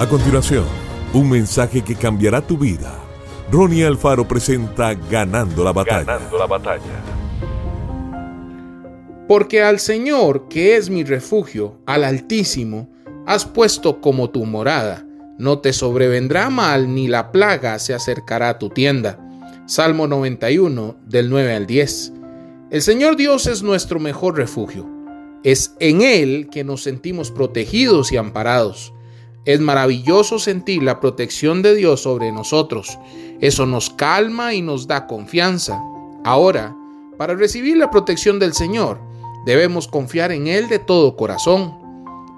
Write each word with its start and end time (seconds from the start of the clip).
A 0.00 0.08
continuación, 0.08 0.64
un 1.12 1.28
mensaje 1.28 1.82
que 1.82 1.94
cambiará 1.94 2.40
tu 2.40 2.56
vida. 2.56 2.98
Ronnie 3.52 3.84
Alfaro 3.84 4.26
presenta 4.26 4.94
Ganando 4.94 5.62
la 5.62 5.74
batalla. 5.74 6.04
Ganando 6.04 6.38
la 6.38 6.46
batalla. 6.46 7.04
Porque 9.28 9.62
al 9.62 9.78
Señor, 9.78 10.48
que 10.48 10.76
es 10.76 10.88
mi 10.88 11.04
refugio, 11.04 11.82
al 11.84 12.04
Altísimo, 12.04 12.88
has 13.26 13.44
puesto 13.44 14.00
como 14.00 14.30
tu 14.30 14.46
morada. 14.46 15.04
No 15.36 15.58
te 15.58 15.74
sobrevendrá 15.74 16.48
mal 16.48 16.94
ni 16.94 17.06
la 17.06 17.30
plaga 17.30 17.78
se 17.78 17.92
acercará 17.92 18.48
a 18.48 18.58
tu 18.58 18.70
tienda. 18.70 19.18
Salmo 19.66 20.06
91, 20.06 20.96
del 21.04 21.28
9 21.28 21.54
al 21.54 21.66
10. 21.66 22.12
El 22.70 22.80
Señor 22.80 23.16
Dios 23.16 23.46
es 23.46 23.62
nuestro 23.62 24.00
mejor 24.00 24.38
refugio. 24.38 24.88
Es 25.44 25.76
en 25.78 26.00
Él 26.00 26.48
que 26.50 26.64
nos 26.64 26.84
sentimos 26.84 27.30
protegidos 27.30 28.12
y 28.12 28.16
amparados. 28.16 28.94
Es 29.46 29.58
maravilloso 29.60 30.38
sentir 30.38 30.82
la 30.82 31.00
protección 31.00 31.62
de 31.62 31.74
Dios 31.74 32.02
sobre 32.02 32.30
nosotros. 32.30 32.98
Eso 33.40 33.64
nos 33.64 33.88
calma 33.88 34.52
y 34.52 34.60
nos 34.60 34.86
da 34.86 35.06
confianza. 35.06 35.82
Ahora, 36.24 36.76
para 37.16 37.34
recibir 37.34 37.78
la 37.78 37.90
protección 37.90 38.38
del 38.38 38.52
Señor, 38.52 39.00
debemos 39.46 39.88
confiar 39.88 40.30
en 40.32 40.46
Él 40.46 40.68
de 40.68 40.78
todo 40.78 41.16
corazón. 41.16 41.74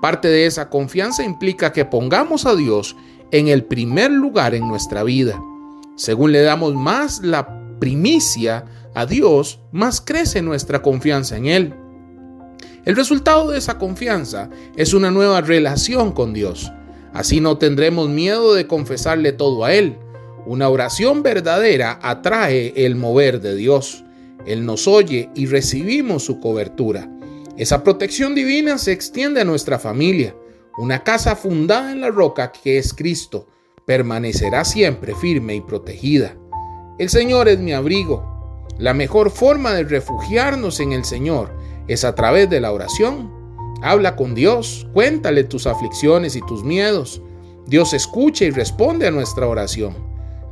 Parte 0.00 0.28
de 0.28 0.46
esa 0.46 0.70
confianza 0.70 1.24
implica 1.24 1.72
que 1.72 1.84
pongamos 1.84 2.46
a 2.46 2.54
Dios 2.54 2.96
en 3.32 3.48
el 3.48 3.64
primer 3.64 4.12
lugar 4.12 4.54
en 4.54 4.68
nuestra 4.68 5.02
vida. 5.02 5.42
Según 5.96 6.30
le 6.30 6.42
damos 6.42 6.74
más 6.74 7.20
la 7.22 7.78
primicia 7.80 8.64
a 8.94 9.06
Dios, 9.06 9.60
más 9.72 10.00
crece 10.00 10.40
nuestra 10.40 10.82
confianza 10.82 11.36
en 11.36 11.46
Él. 11.46 11.74
El 12.84 12.94
resultado 12.94 13.50
de 13.50 13.58
esa 13.58 13.78
confianza 13.78 14.50
es 14.76 14.94
una 14.94 15.10
nueva 15.10 15.40
relación 15.40 16.12
con 16.12 16.32
Dios. 16.32 16.72
Así 17.12 17.40
no 17.40 17.58
tendremos 17.58 18.08
miedo 18.08 18.54
de 18.54 18.66
confesarle 18.66 19.32
todo 19.32 19.64
a 19.64 19.74
Él. 19.74 19.98
Una 20.46 20.68
oración 20.68 21.22
verdadera 21.22 21.98
atrae 22.02 22.72
el 22.74 22.96
mover 22.96 23.40
de 23.40 23.54
Dios. 23.54 24.04
Él 24.46 24.66
nos 24.66 24.88
oye 24.88 25.30
y 25.34 25.46
recibimos 25.46 26.24
su 26.24 26.40
cobertura. 26.40 27.08
Esa 27.56 27.84
protección 27.84 28.34
divina 28.34 28.78
se 28.78 28.92
extiende 28.92 29.40
a 29.40 29.44
nuestra 29.44 29.78
familia. 29.78 30.34
Una 30.78 31.04
casa 31.04 31.36
fundada 31.36 31.92
en 31.92 32.00
la 32.00 32.10
roca 32.10 32.50
que 32.50 32.78
es 32.78 32.94
Cristo 32.94 33.46
permanecerá 33.86 34.64
siempre 34.64 35.14
firme 35.14 35.54
y 35.54 35.60
protegida. 35.60 36.36
El 36.98 37.08
Señor 37.08 37.48
es 37.48 37.58
mi 37.58 37.72
abrigo. 37.72 38.66
La 38.78 38.94
mejor 38.94 39.30
forma 39.30 39.74
de 39.74 39.84
refugiarnos 39.84 40.80
en 40.80 40.92
el 40.92 41.04
Señor 41.04 41.54
es 41.88 42.04
a 42.04 42.14
través 42.14 42.48
de 42.48 42.60
la 42.60 42.72
oración. 42.72 43.41
Habla 43.82 44.14
con 44.14 44.36
Dios, 44.36 44.86
cuéntale 44.92 45.42
tus 45.42 45.66
aflicciones 45.66 46.36
y 46.36 46.40
tus 46.42 46.62
miedos. 46.62 47.20
Dios 47.66 47.92
escucha 47.92 48.44
y 48.44 48.50
responde 48.50 49.08
a 49.08 49.10
nuestra 49.10 49.48
oración. 49.48 49.96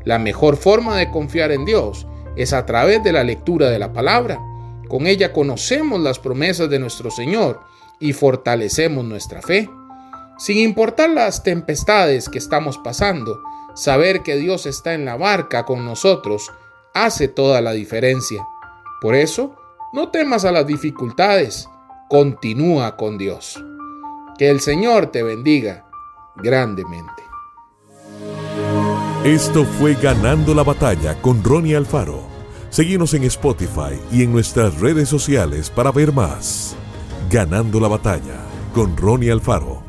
La 0.04 0.18
mejor 0.18 0.56
forma 0.56 0.96
de 0.96 1.12
confiar 1.12 1.52
en 1.52 1.64
Dios 1.64 2.08
es 2.34 2.52
a 2.52 2.66
través 2.66 3.04
de 3.04 3.12
la 3.12 3.22
lectura 3.22 3.70
de 3.70 3.78
la 3.78 3.92
palabra. 3.92 4.40
Con 4.88 5.06
ella 5.06 5.32
conocemos 5.32 6.00
las 6.00 6.18
promesas 6.18 6.68
de 6.70 6.80
nuestro 6.80 7.12
Señor 7.12 7.60
y 8.00 8.14
fortalecemos 8.14 9.04
nuestra 9.04 9.40
fe. 9.42 9.70
Sin 10.36 10.58
importar 10.58 11.10
las 11.10 11.44
tempestades 11.44 12.28
que 12.28 12.38
estamos 12.38 12.78
pasando, 12.78 13.40
saber 13.76 14.22
que 14.22 14.34
Dios 14.34 14.66
está 14.66 14.94
en 14.94 15.04
la 15.04 15.16
barca 15.16 15.64
con 15.64 15.84
nosotros 15.84 16.50
hace 16.94 17.28
toda 17.28 17.60
la 17.60 17.70
diferencia. 17.70 18.44
Por 19.00 19.14
eso, 19.14 19.54
no 19.92 20.08
temas 20.10 20.44
a 20.44 20.50
las 20.50 20.66
dificultades 20.66 21.68
continúa 22.10 22.96
con 22.96 23.18
Dios. 23.18 23.64
Que 24.36 24.50
el 24.50 24.58
Señor 24.60 25.12
te 25.12 25.22
bendiga 25.22 25.86
grandemente. 26.34 27.22
Esto 29.24 29.64
fue 29.64 29.94
Ganando 29.94 30.52
la 30.52 30.64
Batalla 30.64 31.22
con 31.22 31.44
Ronnie 31.44 31.76
Alfaro. 31.76 32.24
Seguimos 32.68 33.14
en 33.14 33.22
Spotify 33.24 33.96
y 34.10 34.24
en 34.24 34.32
nuestras 34.32 34.80
redes 34.80 35.08
sociales 35.08 35.70
para 35.70 35.92
ver 35.92 36.12
más. 36.12 36.74
Ganando 37.30 37.78
la 37.78 37.86
Batalla 37.86 38.40
con 38.74 38.96
Ronnie 38.96 39.30
Alfaro. 39.30 39.79